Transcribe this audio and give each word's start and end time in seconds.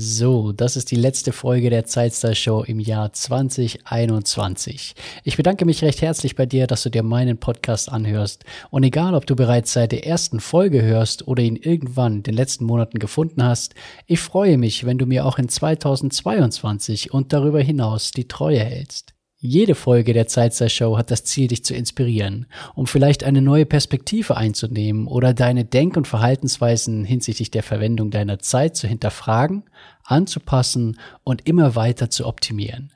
So, 0.00 0.52
das 0.52 0.76
ist 0.76 0.92
die 0.92 0.96
letzte 0.96 1.32
Folge 1.32 1.70
der 1.70 1.84
Zeitstar 1.84 2.36
Show 2.36 2.62
im 2.62 2.78
Jahr 2.78 3.12
2021. 3.12 4.94
Ich 5.24 5.36
bedanke 5.36 5.64
mich 5.64 5.82
recht 5.82 6.02
herzlich 6.02 6.36
bei 6.36 6.46
dir, 6.46 6.68
dass 6.68 6.84
du 6.84 6.88
dir 6.88 7.02
meinen 7.02 7.38
Podcast 7.38 7.90
anhörst. 7.90 8.44
Und 8.70 8.84
egal, 8.84 9.16
ob 9.16 9.26
du 9.26 9.34
bereits 9.34 9.72
seit 9.72 9.90
der 9.90 10.06
ersten 10.06 10.38
Folge 10.38 10.82
hörst 10.82 11.26
oder 11.26 11.42
ihn 11.42 11.56
irgendwann 11.56 12.18
in 12.18 12.22
den 12.22 12.34
letzten 12.34 12.64
Monaten 12.64 13.00
gefunden 13.00 13.42
hast, 13.42 13.74
ich 14.06 14.20
freue 14.20 14.56
mich, 14.56 14.86
wenn 14.86 14.98
du 14.98 15.06
mir 15.06 15.26
auch 15.26 15.36
in 15.36 15.48
2022 15.48 17.12
und 17.12 17.32
darüber 17.32 17.60
hinaus 17.60 18.12
die 18.12 18.28
Treue 18.28 18.60
hältst. 18.60 19.17
Jede 19.40 19.76
Folge 19.76 20.14
der 20.14 20.26
Zeitstar 20.26 20.68
Show 20.68 20.98
hat 20.98 21.12
das 21.12 21.22
Ziel, 21.22 21.46
dich 21.46 21.64
zu 21.64 21.72
inspirieren, 21.72 22.46
um 22.74 22.88
vielleicht 22.88 23.22
eine 23.22 23.40
neue 23.40 23.66
Perspektive 23.66 24.36
einzunehmen 24.36 25.06
oder 25.06 25.32
deine 25.32 25.64
Denk- 25.64 25.96
und 25.96 26.08
Verhaltensweisen 26.08 27.04
hinsichtlich 27.04 27.52
der 27.52 27.62
Verwendung 27.62 28.10
deiner 28.10 28.40
Zeit 28.40 28.74
zu 28.74 28.88
hinterfragen, 28.88 29.62
anzupassen 30.02 30.98
und 31.22 31.46
immer 31.46 31.76
weiter 31.76 32.10
zu 32.10 32.26
optimieren. 32.26 32.92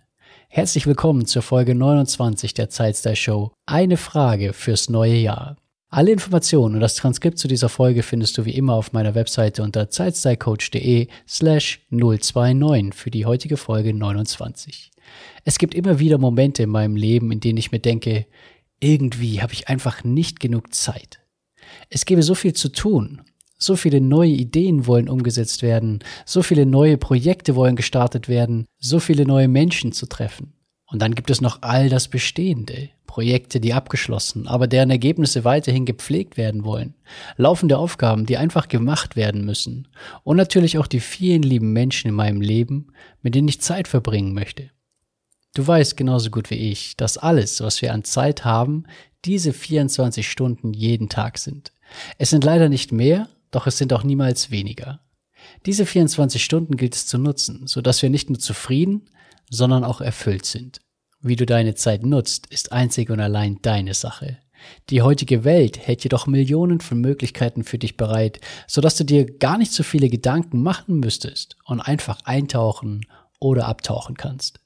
Herzlich 0.49 0.89
willkommen 0.89 1.27
zur 1.27 1.43
Folge 1.43 1.77
29 1.77 2.55
der 2.55 2.69
Zeitstar 2.69 3.15
Show. 3.15 3.53
Eine 3.67 3.97
Frage 3.97 4.53
fürs 4.53 4.89
neue 4.89 5.15
Jahr. 5.15 5.57
Alle 5.95 6.11
Informationen 6.11 6.77
und 6.77 6.81
das 6.81 6.95
Transkript 6.95 7.39
zu 7.39 7.49
dieser 7.49 7.69
Folge 7.69 8.03
findest 8.03 8.39
du 8.39 8.47
wie 8.47 8.55
immer 8.55 8.73
auf 8.73 8.95
meiner 8.95 9.15
Webseite 9.15 9.63
unter 9.63 9.91
zeitstylecoach.de 9.91 11.09
slash 11.29 11.81
029 11.91 12.95
für 12.95 13.11
die 13.11 13.27
heutige 13.27 13.59
Folge 13.59 13.93
29. 13.93 14.91
Es 15.45 15.59
gibt 15.59 15.75
immer 15.75 15.99
wieder 15.99 16.17
Momente 16.17 16.63
in 16.63 16.71
meinem 16.71 16.97
Leben, 16.97 17.31
in 17.31 17.41
denen 17.41 17.59
ich 17.59 17.73
mir 17.73 17.79
denke, 17.79 18.25
irgendwie 18.81 19.43
habe 19.43 19.53
ich 19.53 19.69
einfach 19.69 20.03
nicht 20.03 20.41
genug 20.41 20.73
Zeit. 20.73 21.21
Es 21.91 22.07
gäbe 22.07 22.23
so 22.23 22.35
viel 22.35 22.55
zu 22.55 22.71
tun. 22.71 23.21
So 23.59 23.77
viele 23.77 24.01
neue 24.01 24.31
Ideen 24.31 24.87
wollen 24.87 25.11
umgesetzt 25.11 25.61
werden, 25.61 25.99
so 26.25 26.43
viele 26.43 26.65
neue 26.65 26.97
Projekte 26.97 27.55
wollen 27.55 27.77
gestartet 27.77 28.31
werden, 28.31 28.65
so 28.79 28.99
viele 28.99 29.27
neue 29.27 29.47
Menschen 29.47 29.93
zu 29.93 30.07
treffen. 30.07 30.55
Und 30.87 31.03
dann 31.03 31.15
gibt 31.15 31.31
es 31.31 31.43
noch 31.43 31.61
all 31.61 31.91
das 31.91 32.09
Bestehende, 32.09 32.89
Projekte, 33.13 33.61
die 33.61 33.75
abgeschlossen, 33.75 34.49
aber 34.49 34.67
deren 34.67 34.89
Ergebnisse 34.89 35.45
weiterhin 35.45 35.85
gepflegt 35.85 36.39
werden 36.39 36.65
wollen, 36.65 36.95
laufende 37.37 37.77
Aufgaben, 37.77 38.25
die 38.25 38.39
einfach 38.39 38.69
gemacht 38.69 39.17
werden 39.17 39.45
müssen 39.45 39.89
und 40.25 40.39
natürlich 40.39 40.79
auch 40.79 40.87
die 40.87 40.99
vielen 40.99 41.43
lieben 41.43 41.75
Menschen 41.75 42.09
in 42.09 42.15
meinem 42.15 42.41
Leben, 42.41 42.87
mit 43.21 43.35
denen 43.35 43.49
ich 43.49 43.61
Zeit 43.61 43.87
verbringen 43.87 44.33
möchte. 44.33 44.71
Du 45.53 45.67
weißt 45.67 45.99
genauso 45.99 46.31
gut 46.31 46.49
wie 46.49 46.55
ich, 46.55 46.97
dass 46.97 47.19
alles, 47.19 47.61
was 47.61 47.83
wir 47.83 47.93
an 47.93 48.03
Zeit 48.03 48.47
haben, 48.47 48.85
diese 49.27 49.53
24 49.53 50.27
Stunden 50.27 50.73
jeden 50.73 51.11
Tag 51.11 51.37
sind. 51.37 51.75
Es 52.17 52.31
sind 52.31 52.45
leider 52.45 52.71
nicht 52.71 52.93
mehr, 52.93 53.29
doch 53.51 53.67
es 53.67 53.77
sind 53.77 53.93
auch 53.93 54.05
niemals 54.05 54.51
weniger. 54.51 55.01
Diese 55.67 55.85
24 55.85 56.43
Stunden 56.43 56.79
gilt 56.79 56.95
es 56.95 57.07
zu 57.07 57.19
nutzen, 57.19 57.67
so 57.67 57.83
dass 57.83 58.01
wir 58.01 58.09
nicht 58.09 58.31
nur 58.31 58.39
zufrieden, 58.39 59.03
sondern 59.51 59.85
auch 59.85 60.01
erfüllt 60.01 60.47
sind. 60.47 60.81
Wie 61.25 61.37
du 61.37 61.47
deine 61.47 61.77
Zeit 61.77 62.05
nutzt, 62.05 62.49
ist 62.49 62.73
einzig 62.73 63.09
und 63.09 63.21
allein 63.21 63.61
deine 63.63 63.95
Sache. 63.95 64.39
Die 64.91 65.03
heutige 65.03 65.45
Welt 65.45 65.79
hält 65.79 66.03
jedoch 66.03 66.27
Millionen 66.27 66.81
von 66.81 67.01
Möglichkeiten 67.01 67.63
für 67.63 67.79
dich 67.79 67.97
bereit, 67.97 68.41
so 68.67 68.81
dass 68.81 68.97
du 68.97 69.05
dir 69.05 69.27
gar 69.39 69.57
nicht 69.57 69.73
so 69.73 69.85
viele 69.85 70.09
Gedanken 70.09 70.63
machen 70.63 70.99
müsstest 70.99 71.57
und 71.65 71.81
einfach 71.81 72.19
eintauchen 72.25 73.07
oder 73.39 73.69
abtauchen 73.69 74.17
kannst. 74.17 74.59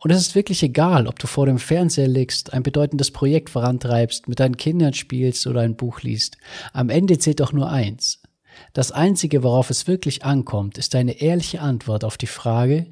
Und 0.00 0.10
es 0.10 0.20
ist 0.20 0.34
wirklich 0.34 0.64
egal, 0.64 1.06
ob 1.06 1.20
du 1.20 1.28
vor 1.28 1.46
dem 1.46 1.60
Fernseher 1.60 2.08
liegst, 2.08 2.52
ein 2.52 2.64
bedeutendes 2.64 3.12
Projekt 3.12 3.50
vorantreibst, 3.50 4.26
mit 4.26 4.40
deinen 4.40 4.56
Kindern 4.56 4.94
spielst 4.94 5.46
oder 5.46 5.60
ein 5.60 5.76
Buch 5.76 6.02
liest. 6.02 6.38
Am 6.72 6.90
Ende 6.90 7.18
zählt 7.18 7.38
doch 7.38 7.52
nur 7.52 7.70
eins. 7.70 8.20
Das 8.72 8.90
Einzige, 8.90 9.44
worauf 9.44 9.70
es 9.70 9.86
wirklich 9.86 10.24
ankommt, 10.24 10.76
ist 10.76 10.94
deine 10.94 11.20
ehrliche 11.20 11.60
Antwort 11.60 12.02
auf 12.02 12.18
die 12.18 12.26
Frage, 12.26 12.86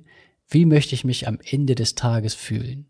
wie 0.49 0.67
möchte 0.67 0.95
ich 0.95 1.03
mich 1.03 1.27
am 1.27 1.41
Ende 1.45 1.75
des 1.75 1.97
Tages 1.97 2.35
fühlen? 2.35 2.87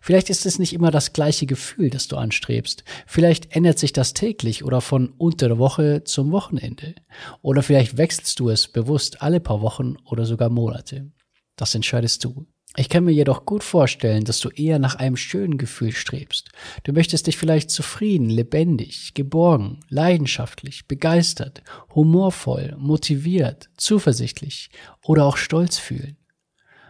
Vielleicht 0.00 0.30
ist 0.30 0.46
es 0.46 0.58
nicht 0.58 0.72
immer 0.72 0.90
das 0.90 1.12
gleiche 1.12 1.46
Gefühl, 1.46 1.90
das 1.90 2.08
du 2.08 2.16
anstrebst. 2.16 2.84
Vielleicht 3.06 3.54
ändert 3.54 3.78
sich 3.78 3.92
das 3.92 4.14
täglich 4.14 4.64
oder 4.64 4.80
von 4.80 5.08
unter 5.18 5.48
der 5.48 5.58
Woche 5.58 6.04
zum 6.04 6.32
Wochenende. 6.32 6.94
Oder 7.42 7.62
vielleicht 7.62 7.96
wechselst 7.96 8.38
du 8.40 8.50
es 8.50 8.68
bewusst 8.68 9.22
alle 9.22 9.40
paar 9.40 9.60
Wochen 9.60 9.96
oder 10.04 10.24
sogar 10.24 10.50
Monate. 10.50 11.10
Das 11.56 11.74
entscheidest 11.74 12.24
du. 12.24 12.46
Ich 12.76 12.88
kann 12.88 13.04
mir 13.04 13.12
jedoch 13.12 13.46
gut 13.46 13.62
vorstellen, 13.62 14.24
dass 14.24 14.40
du 14.40 14.48
eher 14.48 14.80
nach 14.80 14.96
einem 14.96 15.16
schönen 15.16 15.58
Gefühl 15.58 15.92
strebst. 15.92 16.50
Du 16.82 16.92
möchtest 16.92 17.28
dich 17.28 17.36
vielleicht 17.36 17.70
zufrieden, 17.70 18.28
lebendig, 18.28 19.14
geborgen, 19.14 19.78
leidenschaftlich, 19.88 20.88
begeistert, 20.88 21.62
humorvoll, 21.94 22.74
motiviert, 22.76 23.68
zuversichtlich 23.76 24.70
oder 25.04 25.24
auch 25.24 25.36
stolz 25.36 25.78
fühlen. 25.78 26.16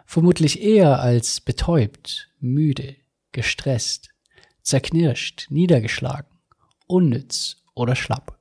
Vermutlich 0.05 0.63
eher 0.63 1.01
als 1.01 1.41
betäubt, 1.41 2.31
müde, 2.41 2.97
gestresst, 3.33 4.11
zerknirscht, 4.63 5.47
niedergeschlagen, 5.51 6.39
unnütz 6.87 7.57
oder 7.75 7.97
schlapp. 7.97 8.39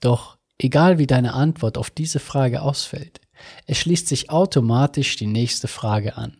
Doch 0.00 0.38
egal 0.58 0.98
wie 0.98 1.06
deine 1.06 1.34
Antwort 1.34 1.78
auf 1.78 1.90
diese 1.90 2.20
Frage 2.20 2.62
ausfällt, 2.62 3.20
es 3.66 3.78
schließt 3.78 4.08
sich 4.08 4.30
automatisch 4.30 5.16
die 5.16 5.26
nächste 5.26 5.68
Frage 5.68 6.16
an. 6.16 6.38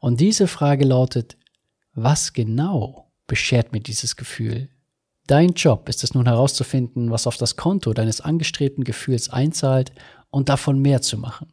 Und 0.00 0.20
diese 0.20 0.46
Frage 0.46 0.84
lautet, 0.84 1.36
was 1.94 2.32
genau 2.32 3.10
beschert 3.26 3.72
mir 3.72 3.80
dieses 3.80 4.16
Gefühl? 4.16 4.68
Dein 5.26 5.50
Job 5.50 5.88
ist 5.88 6.04
es 6.04 6.14
nun 6.14 6.26
herauszufinden, 6.26 7.10
was 7.10 7.26
auf 7.26 7.36
das 7.36 7.56
Konto 7.56 7.92
deines 7.92 8.20
angestrebten 8.20 8.84
Gefühls 8.84 9.28
einzahlt 9.28 9.92
und 10.30 10.48
davon 10.48 10.80
mehr 10.80 11.02
zu 11.02 11.18
machen. 11.18 11.52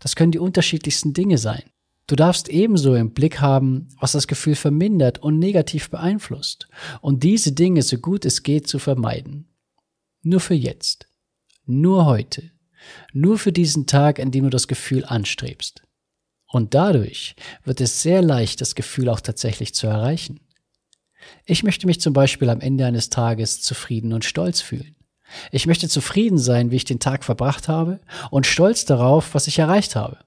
Das 0.00 0.16
können 0.16 0.32
die 0.32 0.38
unterschiedlichsten 0.38 1.12
Dinge 1.12 1.38
sein. 1.38 1.62
Du 2.06 2.14
darfst 2.14 2.48
ebenso 2.48 2.94
im 2.94 3.12
Blick 3.12 3.40
haben, 3.40 3.88
was 3.98 4.12
das 4.12 4.28
Gefühl 4.28 4.54
vermindert 4.54 5.18
und 5.18 5.38
negativ 5.38 5.90
beeinflusst 5.90 6.68
und 7.00 7.24
diese 7.24 7.52
Dinge 7.52 7.82
so 7.82 7.98
gut 7.98 8.24
es 8.24 8.42
geht 8.42 8.68
zu 8.68 8.78
vermeiden. 8.78 9.48
Nur 10.22 10.40
für 10.40 10.54
jetzt. 10.54 11.08
Nur 11.64 12.06
heute. 12.06 12.50
Nur 13.12 13.38
für 13.38 13.52
diesen 13.52 13.86
Tag, 13.86 14.20
an 14.20 14.30
dem 14.30 14.44
du 14.44 14.50
das 14.50 14.68
Gefühl 14.68 15.04
anstrebst. 15.04 15.82
Und 16.48 16.74
dadurch 16.74 17.34
wird 17.64 17.80
es 17.80 18.02
sehr 18.02 18.22
leicht, 18.22 18.60
das 18.60 18.74
Gefühl 18.74 19.08
auch 19.08 19.20
tatsächlich 19.20 19.74
zu 19.74 19.86
erreichen. 19.86 20.40
Ich 21.44 21.62
möchte 21.62 21.86
mich 21.86 22.00
zum 22.00 22.12
Beispiel 22.12 22.50
am 22.50 22.60
Ende 22.60 22.86
eines 22.86 23.10
Tages 23.10 23.60
zufrieden 23.60 24.12
und 24.12 24.24
stolz 24.24 24.60
fühlen. 24.60 24.95
Ich 25.50 25.66
möchte 25.66 25.88
zufrieden 25.88 26.38
sein, 26.38 26.70
wie 26.70 26.76
ich 26.76 26.84
den 26.84 27.00
Tag 27.00 27.24
verbracht 27.24 27.68
habe 27.68 28.00
und 28.30 28.46
stolz 28.46 28.84
darauf, 28.84 29.34
was 29.34 29.46
ich 29.46 29.58
erreicht 29.58 29.96
habe. 29.96 30.18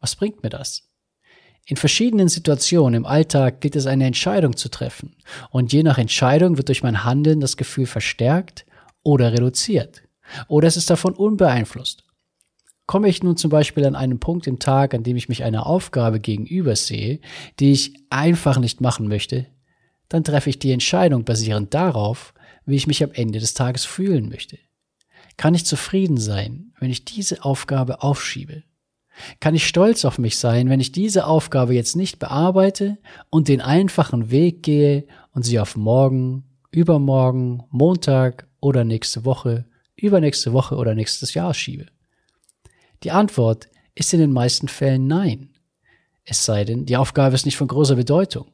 Was 0.00 0.16
bringt 0.16 0.42
mir 0.42 0.50
das? 0.50 0.88
In 1.66 1.76
verschiedenen 1.76 2.28
Situationen 2.28 2.94
im 2.94 3.06
Alltag 3.06 3.60
gilt 3.60 3.76
es 3.76 3.86
eine 3.86 4.06
Entscheidung 4.06 4.56
zu 4.56 4.70
treffen 4.70 5.16
und 5.50 5.72
je 5.72 5.82
nach 5.82 5.98
Entscheidung 5.98 6.56
wird 6.56 6.68
durch 6.68 6.82
mein 6.82 7.04
Handeln 7.04 7.40
das 7.40 7.56
Gefühl 7.56 7.86
verstärkt 7.86 8.64
oder 9.02 9.32
reduziert. 9.32 10.02
Oder 10.46 10.68
es 10.68 10.76
ist 10.76 10.90
davon 10.90 11.14
unbeeinflusst. 11.14 12.04
Komme 12.86 13.08
ich 13.08 13.22
nun 13.22 13.36
zum 13.36 13.50
Beispiel 13.50 13.84
an 13.84 13.96
einen 13.96 14.18
Punkt 14.18 14.46
im 14.46 14.58
Tag, 14.58 14.94
an 14.94 15.02
dem 15.02 15.16
ich 15.16 15.28
mich 15.28 15.44
einer 15.44 15.66
Aufgabe 15.66 16.20
gegenüber 16.20 16.74
sehe, 16.74 17.20
die 17.60 17.72
ich 17.72 17.94
einfach 18.08 18.58
nicht 18.58 18.80
machen 18.80 19.08
möchte, 19.08 19.46
dann 20.08 20.24
treffe 20.24 20.48
ich 20.48 20.58
die 20.58 20.72
Entscheidung 20.72 21.24
basierend 21.24 21.74
darauf, 21.74 22.32
wie 22.68 22.76
ich 22.76 22.86
mich 22.86 23.02
am 23.02 23.12
Ende 23.12 23.40
des 23.40 23.54
Tages 23.54 23.84
fühlen 23.84 24.28
möchte. 24.28 24.58
Kann 25.36 25.54
ich 25.54 25.64
zufrieden 25.64 26.18
sein, 26.18 26.72
wenn 26.78 26.90
ich 26.90 27.04
diese 27.04 27.44
Aufgabe 27.44 28.02
aufschiebe? 28.02 28.62
Kann 29.40 29.54
ich 29.54 29.66
stolz 29.66 30.04
auf 30.04 30.18
mich 30.18 30.38
sein, 30.38 30.68
wenn 30.68 30.80
ich 30.80 30.92
diese 30.92 31.26
Aufgabe 31.26 31.74
jetzt 31.74 31.96
nicht 31.96 32.18
bearbeite 32.18 32.98
und 33.30 33.48
den 33.48 33.60
einfachen 33.60 34.30
Weg 34.30 34.62
gehe 34.62 35.06
und 35.32 35.44
sie 35.44 35.58
auf 35.58 35.76
morgen, 35.76 36.44
übermorgen, 36.70 37.64
Montag 37.70 38.46
oder 38.60 38.84
nächste 38.84 39.24
Woche 39.24 39.64
übernächste 39.98 40.52
Woche 40.52 40.76
oder 40.76 40.94
nächstes 40.94 41.34
Jahr 41.34 41.52
schiebe? 41.52 41.86
Die 43.02 43.10
Antwort 43.10 43.68
ist 43.94 44.12
in 44.14 44.20
den 44.20 44.32
meisten 44.32 44.68
Fällen 44.68 45.06
nein. 45.06 45.50
Es 46.24 46.44
sei 46.44 46.64
denn, 46.64 46.86
die 46.86 46.96
Aufgabe 46.96 47.34
ist 47.34 47.46
nicht 47.46 47.56
von 47.56 47.68
großer 47.68 47.96
Bedeutung. 47.96 48.46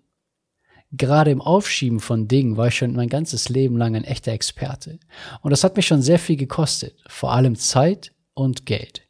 Gerade 0.96 1.32
im 1.32 1.40
Aufschieben 1.40 1.98
von 1.98 2.28
Dingen 2.28 2.56
war 2.56 2.68
ich 2.68 2.76
schon 2.76 2.94
mein 2.94 3.08
ganzes 3.08 3.48
Leben 3.48 3.76
lang 3.76 3.96
ein 3.96 4.04
echter 4.04 4.32
Experte. 4.32 5.00
Und 5.42 5.50
das 5.50 5.64
hat 5.64 5.76
mich 5.76 5.86
schon 5.86 6.02
sehr 6.02 6.20
viel 6.20 6.36
gekostet, 6.36 6.94
vor 7.08 7.32
allem 7.32 7.56
Zeit 7.56 8.12
und 8.34 8.64
Geld. 8.64 9.02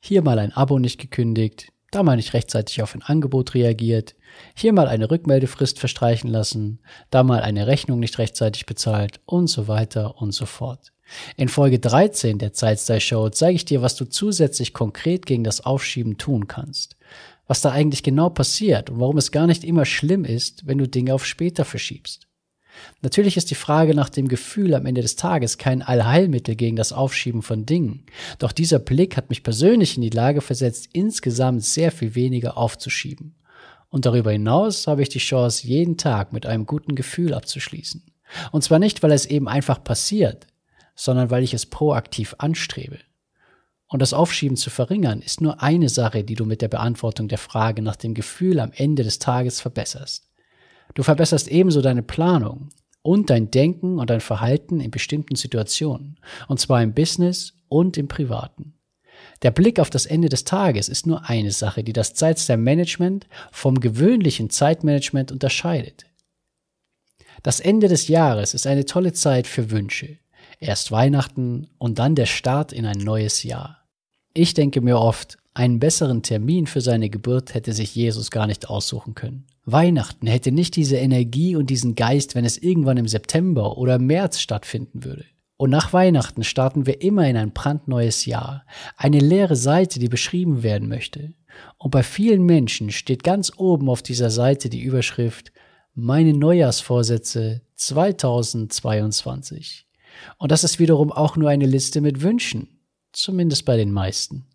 Hier 0.00 0.22
mal 0.22 0.38
ein 0.38 0.52
Abo 0.52 0.78
nicht 0.78 0.98
gekündigt, 0.98 1.72
da 1.90 2.02
mal 2.02 2.16
nicht 2.16 2.32
rechtzeitig 2.32 2.80
auf 2.80 2.94
ein 2.94 3.02
Angebot 3.02 3.54
reagiert, 3.54 4.14
hier 4.54 4.72
mal 4.72 4.88
eine 4.88 5.10
Rückmeldefrist 5.10 5.78
verstreichen 5.78 6.30
lassen, 6.30 6.80
da 7.10 7.22
mal 7.22 7.40
eine 7.40 7.66
Rechnung 7.66 7.98
nicht 8.00 8.18
rechtzeitig 8.18 8.64
bezahlt 8.64 9.20
und 9.26 9.48
so 9.48 9.68
weiter 9.68 10.20
und 10.20 10.32
so 10.32 10.46
fort. 10.46 10.92
In 11.36 11.48
Folge 11.48 11.78
13 11.78 12.38
der 12.38 12.52
Zeitstyle 12.52 13.00
Show 13.00 13.28
zeige 13.28 13.56
ich 13.56 13.64
dir, 13.64 13.82
was 13.82 13.94
du 13.94 14.06
zusätzlich 14.06 14.72
konkret 14.72 15.26
gegen 15.26 15.44
das 15.44 15.60
Aufschieben 15.60 16.18
tun 16.18 16.48
kannst. 16.48 16.96
Was 17.46 17.60
da 17.60 17.70
eigentlich 17.70 18.02
genau 18.02 18.30
passiert 18.30 18.90
und 18.90 19.00
warum 19.00 19.18
es 19.18 19.30
gar 19.30 19.46
nicht 19.46 19.64
immer 19.64 19.84
schlimm 19.84 20.24
ist, 20.24 20.66
wenn 20.66 20.78
du 20.78 20.88
Dinge 20.88 21.14
auf 21.14 21.24
später 21.24 21.64
verschiebst. 21.64 22.26
Natürlich 23.02 23.36
ist 23.36 23.50
die 23.50 23.54
Frage 23.54 23.94
nach 23.94 24.08
dem 24.08 24.28
Gefühl 24.28 24.74
am 24.74 24.86
Ende 24.86 25.00
des 25.00 25.16
Tages 25.16 25.58
kein 25.58 25.82
Allheilmittel 25.82 26.56
gegen 26.56 26.76
das 26.76 26.92
Aufschieben 26.92 27.42
von 27.42 27.66
Dingen. 27.66 28.04
Doch 28.38 28.52
dieser 28.52 28.78
Blick 28.78 29.16
hat 29.16 29.30
mich 29.30 29.42
persönlich 29.42 29.96
in 29.96 30.02
die 30.02 30.10
Lage 30.10 30.40
versetzt, 30.40 30.88
insgesamt 30.92 31.64
sehr 31.64 31.92
viel 31.92 32.14
weniger 32.14 32.56
aufzuschieben. 32.56 33.34
Und 33.88 34.04
darüber 34.04 34.32
hinaus 34.32 34.86
habe 34.86 35.02
ich 35.02 35.08
die 35.08 35.20
Chance, 35.20 35.66
jeden 35.66 35.96
Tag 35.96 36.32
mit 36.32 36.44
einem 36.46 36.66
guten 36.66 36.94
Gefühl 36.94 37.32
abzuschließen. 37.32 38.04
Und 38.52 38.62
zwar 38.62 38.78
nicht, 38.78 39.02
weil 39.02 39.12
es 39.12 39.26
eben 39.26 39.48
einfach 39.48 39.82
passiert, 39.82 40.46
sondern 40.94 41.30
weil 41.30 41.44
ich 41.44 41.54
es 41.54 41.66
proaktiv 41.66 42.34
anstrebe. 42.38 42.98
Und 43.88 44.02
das 44.02 44.12
Aufschieben 44.12 44.56
zu 44.56 44.70
verringern 44.70 45.22
ist 45.22 45.40
nur 45.40 45.62
eine 45.62 45.88
Sache, 45.88 46.24
die 46.24 46.34
du 46.34 46.44
mit 46.44 46.60
der 46.60 46.68
Beantwortung 46.68 47.28
der 47.28 47.38
Frage 47.38 47.82
nach 47.82 47.96
dem 47.96 48.14
Gefühl 48.14 48.58
am 48.58 48.72
Ende 48.74 49.04
des 49.04 49.18
Tages 49.18 49.60
verbesserst. 49.60 50.28
Du 50.94 51.02
verbesserst 51.02 51.48
ebenso 51.48 51.82
deine 51.82 52.02
Planung 52.02 52.70
und 53.02 53.30
dein 53.30 53.50
Denken 53.50 53.98
und 53.98 54.10
dein 54.10 54.20
Verhalten 54.20 54.80
in 54.80 54.90
bestimmten 54.90 55.36
Situationen, 55.36 56.18
und 56.48 56.58
zwar 56.58 56.82
im 56.82 56.94
Business 56.94 57.54
und 57.68 57.96
im 57.96 58.08
Privaten. 58.08 58.74
Der 59.42 59.50
Blick 59.50 59.78
auf 59.78 59.90
das 59.90 60.06
Ende 60.06 60.28
des 60.28 60.44
Tages 60.44 60.88
ist 60.88 61.06
nur 61.06 61.28
eine 61.28 61.52
Sache, 61.52 61.84
die 61.84 61.92
das 61.92 62.14
Zeitstyle-Management 62.14 63.26
vom 63.52 63.80
gewöhnlichen 63.80 64.50
Zeitmanagement 64.50 65.30
unterscheidet. 65.30 66.06
Das 67.42 67.60
Ende 67.60 67.88
des 67.88 68.08
Jahres 68.08 68.54
ist 68.54 68.66
eine 68.66 68.86
tolle 68.86 69.12
Zeit 69.12 69.46
für 69.46 69.70
Wünsche. 69.70 70.18
Erst 70.58 70.90
Weihnachten 70.90 71.68
und 71.78 71.98
dann 71.98 72.14
der 72.14 72.26
Start 72.26 72.72
in 72.72 72.86
ein 72.86 72.98
neues 72.98 73.42
Jahr. 73.42 73.82
Ich 74.32 74.54
denke 74.54 74.80
mir 74.80 74.98
oft, 74.98 75.38
einen 75.54 75.78
besseren 75.78 76.22
Termin 76.22 76.66
für 76.66 76.80
seine 76.80 77.08
Geburt 77.08 77.54
hätte 77.54 77.72
sich 77.72 77.94
Jesus 77.94 78.30
gar 78.30 78.46
nicht 78.46 78.68
aussuchen 78.68 79.14
können. 79.14 79.46
Weihnachten 79.64 80.26
hätte 80.26 80.52
nicht 80.52 80.76
diese 80.76 80.96
Energie 80.96 81.56
und 81.56 81.70
diesen 81.70 81.94
Geist, 81.94 82.34
wenn 82.34 82.44
es 82.44 82.58
irgendwann 82.58 82.98
im 82.98 83.08
September 83.08 83.78
oder 83.78 83.98
März 83.98 84.40
stattfinden 84.40 85.04
würde. 85.04 85.24
Und 85.56 85.70
nach 85.70 85.92
Weihnachten 85.92 86.44
starten 86.44 86.86
wir 86.86 87.00
immer 87.00 87.28
in 87.28 87.36
ein 87.36 87.52
brandneues 87.52 88.26
Jahr, 88.26 88.64
eine 88.96 89.18
leere 89.18 89.56
Seite, 89.56 89.98
die 89.98 90.08
beschrieben 90.08 90.62
werden 90.62 90.88
möchte. 90.88 91.32
Und 91.78 91.90
bei 91.90 92.02
vielen 92.02 92.42
Menschen 92.42 92.90
steht 92.90 93.24
ganz 93.24 93.50
oben 93.56 93.88
auf 93.88 94.02
dieser 94.02 94.30
Seite 94.30 94.68
die 94.68 94.82
Überschrift 94.82 95.52
Meine 95.94 96.34
Neujahrsvorsätze 96.34 97.62
2022. 97.76 99.86
Und 100.38 100.52
das 100.52 100.64
ist 100.64 100.78
wiederum 100.78 101.12
auch 101.12 101.36
nur 101.36 101.50
eine 101.50 101.66
Liste 101.66 102.00
mit 102.00 102.22
Wünschen, 102.22 102.80
zumindest 103.12 103.64
bei 103.64 103.76
den 103.76 103.92
meisten. 103.92 104.46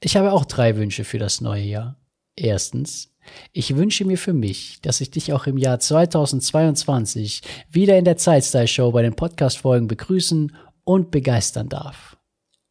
Ich 0.00 0.16
habe 0.16 0.32
auch 0.32 0.44
drei 0.44 0.76
Wünsche 0.76 1.04
für 1.04 1.18
das 1.18 1.40
neue 1.40 1.64
Jahr. 1.64 2.00
Erstens, 2.36 3.14
ich 3.52 3.76
wünsche 3.76 4.04
mir 4.04 4.18
für 4.18 4.32
mich, 4.32 4.80
dass 4.82 5.00
ich 5.00 5.10
dich 5.10 5.32
auch 5.32 5.46
im 5.46 5.56
Jahr 5.56 5.78
2022 5.78 7.42
wieder 7.70 7.98
in 7.98 8.04
der 8.04 8.16
Zeitstyle 8.16 8.68
Show 8.68 8.90
bei 8.92 9.02
den 9.02 9.14
Podcast-Folgen 9.14 9.86
begrüßen 9.86 10.54
und 10.84 11.10
begeistern 11.10 11.68
darf. 11.68 12.16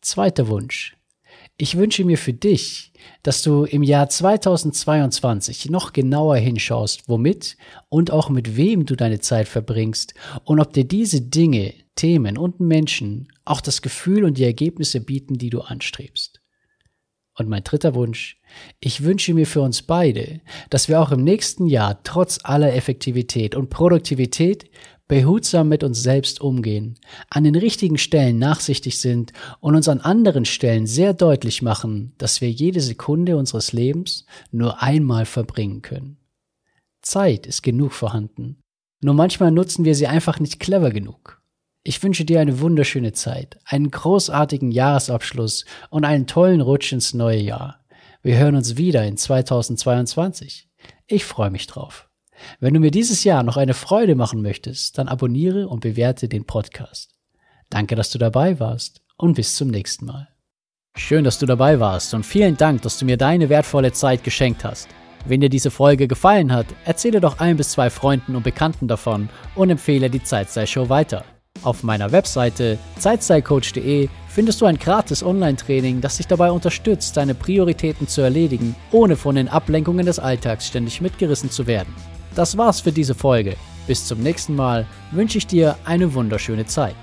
Zweiter 0.02 0.48
Wunsch. 0.48 0.98
Ich 1.64 1.78
wünsche 1.78 2.04
mir 2.04 2.18
für 2.18 2.34
dich, 2.34 2.92
dass 3.22 3.42
du 3.42 3.64
im 3.64 3.84
Jahr 3.84 4.10
2022 4.10 5.70
noch 5.70 5.94
genauer 5.94 6.36
hinschaust, 6.36 7.08
womit 7.08 7.56
und 7.88 8.12
auch 8.12 8.30
mit 8.30 8.58
wem 8.58 8.86
du 8.86 8.98
deine 8.98 9.22
Zeit 9.22 9.48
verbringst 9.48 10.14
und 10.44 10.60
ob 10.60 10.74
dir 10.74 10.84
diese 10.84 11.22
Dinge, 11.22 11.74
Themen 11.96 12.38
und 12.38 12.60
Menschen 12.60 13.30
auch 13.46 13.62
das 13.62 13.82
Gefühl 13.82 14.26
und 14.26 14.38
die 14.38 14.44
Ergebnisse 14.44 15.00
bieten, 15.00 15.38
die 15.38 15.50
du 15.50 15.62
anstrebst. 15.62 16.42
Und 17.36 17.48
mein 17.48 17.64
dritter 17.64 17.96
Wunsch, 17.96 18.42
ich 18.82 19.04
wünsche 19.04 19.34
mir 19.34 19.48
für 19.48 19.62
uns 19.62 19.84
beide, 19.84 20.42
dass 20.70 20.90
wir 20.90 21.00
auch 21.00 21.12
im 21.14 21.24
nächsten 21.24 21.68
Jahr 21.68 22.04
trotz 22.04 22.40
aller 22.44 22.76
Effektivität 22.76 23.56
und 23.56 23.70
Produktivität 23.70 24.70
behutsam 25.08 25.70
mit 25.70 25.84
uns 25.84 26.02
selbst 26.02 26.42
umgehen, 26.42 26.98
an 27.30 27.44
den 27.44 27.56
richtigen 27.56 27.98
Stellen 27.98 28.40
nachsichtig 28.40 29.00
sind 29.00 29.34
und 29.60 29.76
uns 29.76 29.88
an 29.88 30.00
anderen 30.00 30.46
Stellen 30.46 30.88
sehr 30.88 31.14
deutlich 31.14 31.62
machen, 31.62 32.14
dass 32.18 32.42
wir 32.42 32.50
jede 32.50 32.82
Sekunde 32.82 33.38
unseres 33.38 33.74
Lebens 33.74 34.26
nur 34.52 34.82
einmal 34.82 35.26
verbringen 35.26 35.82
können. 35.82 36.18
Zeit 37.02 37.46
ist 37.46 37.64
genug 37.64 37.92
vorhanden, 37.92 38.62
nur 39.04 39.14
manchmal 39.14 39.52
nutzen 39.52 39.84
wir 39.84 39.96
sie 39.96 40.08
einfach 40.08 40.40
nicht 40.40 40.60
clever 40.60 40.92
genug. 40.92 41.42
Ich 41.84 42.02
wünsche 42.02 42.24
dir 42.24 42.40
eine 42.40 42.62
wunderschöne 42.62 43.12
Zeit, 43.12 43.60
einen 43.66 43.92
großartigen 43.92 44.72
Jahresabschluss 44.72 45.66
und 45.90 46.06
einen 46.06 46.28
tollen 46.28 46.62
Rutsch 46.62 46.94
ins 46.94 47.14
neue 47.14 47.42
Jahr. 47.42 47.84
Wir 48.22 48.38
hören 48.38 48.56
uns 48.56 48.78
wieder 48.78 49.04
in 49.06 49.18
2022. 49.18 50.70
Ich 51.08 51.26
freue 51.26 51.52
mich 51.52 51.68
drauf. 51.68 52.10
Wenn 52.60 52.74
du 52.74 52.80
mir 52.80 52.92
dieses 52.92 53.24
Jahr 53.24 53.44
noch 53.44 53.58
eine 53.58 53.74
Freude 53.74 54.16
machen 54.16 54.42
möchtest, 54.42 54.98
dann 54.98 55.08
abonniere 55.08 55.68
und 55.68 55.82
bewerte 55.82 56.28
den 56.28 56.46
Podcast. 56.46 57.16
Danke, 57.70 57.96
dass 57.96 58.12
du 58.12 58.18
dabei 58.18 58.60
warst 58.60 59.02
und 59.18 59.36
bis 59.36 59.56
zum 59.56 59.70
nächsten 59.70 60.06
Mal. 60.06 60.28
Schön, 60.96 61.24
dass 61.24 61.40
du 61.40 61.46
dabei 61.46 61.80
warst 61.80 62.14
und 62.14 62.26
vielen 62.26 62.56
Dank, 62.56 62.84
dass 62.84 63.00
du 63.00 63.06
mir 63.06 63.18
deine 63.18 63.50
wertvolle 63.50 63.92
Zeit 63.94 64.24
geschenkt 64.24 64.64
hast. 64.64 64.88
Wenn 65.26 65.42
dir 65.42 65.50
diese 65.50 65.72
Folge 65.72 66.08
gefallen 66.08 66.52
hat, 66.52 66.68
erzähle 66.86 67.22
doch 67.22 67.40
ein 67.40 67.58
bis 67.58 67.72
zwei 67.72 67.90
Freunden 67.90 68.36
und 68.36 68.44
Bekannten 68.44 68.88
davon 68.88 69.30
und 69.56 69.70
empfehle 69.70 70.10
die 70.10 70.22
Zeitsei-Show 70.22 70.90
weiter. 70.90 71.24
Auf 71.64 71.82
meiner 71.82 72.12
Webseite 72.12 72.78
zeitstylecoach.de 73.00 74.10
findest 74.28 74.60
du 74.60 74.66
ein 74.66 74.78
gratis 74.78 75.24
Online-Training, 75.24 76.02
das 76.02 76.18
dich 76.18 76.28
dabei 76.28 76.52
unterstützt, 76.52 77.16
deine 77.16 77.36
Prioritäten 77.36 78.08
zu 78.08 78.22
erledigen, 78.22 78.76
ohne 78.92 79.16
von 79.16 79.36
den 79.36 79.48
Ablenkungen 79.48 80.06
des 80.06 80.20
Alltags 80.20 80.68
ständig 80.68 81.00
mitgerissen 81.00 81.50
zu 81.50 81.66
werden. 81.66 81.94
Das 82.36 82.58
war's 82.58 82.82
für 82.82 82.92
diese 82.92 83.16
Folge. 83.16 83.56
Bis 83.88 84.08
zum 84.08 84.20
nächsten 84.22 84.56
Mal 84.56 84.86
wünsche 85.12 85.38
ich 85.38 85.48
dir 85.48 85.78
eine 85.86 86.14
wunderschöne 86.14 86.66
Zeit. 86.66 86.96